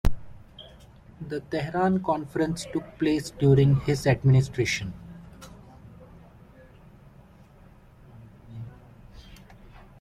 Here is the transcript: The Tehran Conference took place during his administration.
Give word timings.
The 1.27 1.41
Tehran 1.41 2.01
Conference 2.01 2.65
took 2.73 2.97
place 2.97 3.29
during 3.37 3.81
his 3.81 4.07
administration. 4.07 4.93